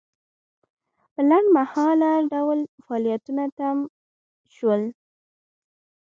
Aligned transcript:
په 1.13 1.21
لنډمهاله 1.29 2.11
ډول 2.33 2.59
فعالیتونه 2.83 3.43
تم 3.57 3.77
شول. 4.55 4.81